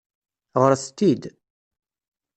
[0.61, 1.23] Ɣṛet-t-id.